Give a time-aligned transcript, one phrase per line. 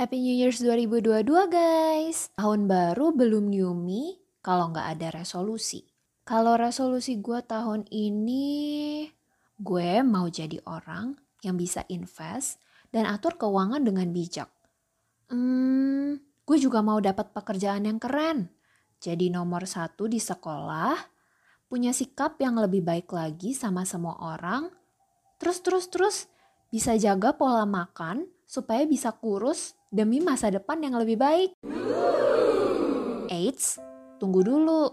[0.00, 2.32] Happy New Year's 2022 guys.
[2.32, 5.84] Tahun baru belum me kalau nggak ada resolusi.
[6.24, 9.04] Kalau resolusi gue tahun ini,
[9.60, 12.56] gue mau jadi orang yang bisa invest
[12.88, 14.48] dan atur keuangan dengan bijak.
[15.28, 16.16] Hmm,
[16.48, 18.48] gue juga mau dapat pekerjaan yang keren.
[19.04, 20.96] Jadi nomor satu di sekolah,
[21.68, 24.64] punya sikap yang lebih baik lagi sama semua orang.
[25.36, 26.16] Terus, terus, terus,
[26.72, 31.54] bisa jaga pola makan supaya bisa kurus demi masa depan yang lebih baik.
[33.30, 33.78] Eits,
[34.18, 34.90] tunggu dulu.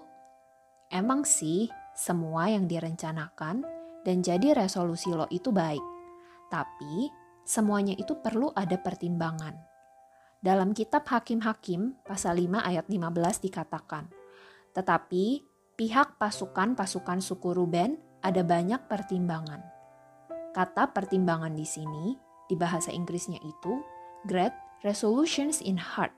[0.94, 1.66] Emang sih,
[1.98, 3.66] semua yang direncanakan
[4.06, 5.82] dan jadi resolusi lo itu baik.
[6.54, 7.10] Tapi,
[7.42, 9.58] semuanya itu perlu ada pertimbangan.
[10.38, 14.06] Dalam kitab Hakim-Hakim, pasal 5 ayat 15 dikatakan,
[14.78, 15.26] Tetapi,
[15.74, 19.66] pihak pasukan-pasukan suku Ruben ada banyak pertimbangan.
[20.54, 23.84] Kata pertimbangan di sini, di bahasa Inggrisnya itu,
[24.28, 26.12] great resolutions in heart.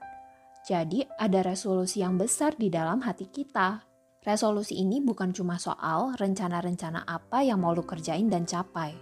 [0.66, 3.86] Jadi ada resolusi yang besar di dalam hati kita.
[4.22, 8.94] Resolusi ini bukan cuma soal rencana-rencana apa yang mau lu kerjain dan capai.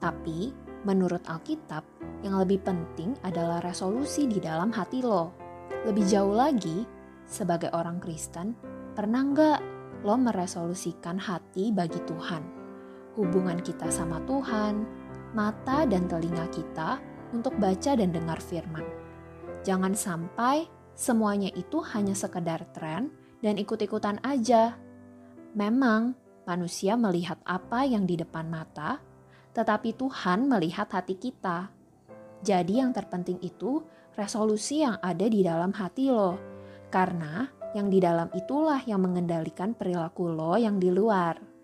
[0.00, 0.50] Tapi
[0.82, 1.84] menurut Alkitab,
[2.24, 5.32] yang lebih penting adalah resolusi di dalam hati lo.
[5.84, 6.88] Lebih jauh lagi,
[7.26, 8.56] sebagai orang Kristen,
[8.96, 9.60] pernah nggak
[10.06, 12.42] lo meresolusikan hati bagi Tuhan?
[13.18, 15.05] Hubungan kita sama Tuhan,
[15.36, 16.96] mata dan telinga kita
[17.36, 18.88] untuk baca dan dengar firman.
[19.68, 20.64] Jangan sampai
[20.96, 23.12] semuanya itu hanya sekedar tren
[23.44, 24.80] dan ikut-ikutan aja.
[25.52, 26.16] Memang
[26.48, 29.04] manusia melihat apa yang di depan mata,
[29.52, 31.68] tetapi Tuhan melihat hati kita.
[32.40, 33.84] Jadi yang terpenting itu
[34.16, 36.40] resolusi yang ada di dalam hati lo.
[36.88, 37.44] Karena
[37.76, 41.55] yang di dalam itulah yang mengendalikan perilaku lo yang di luar.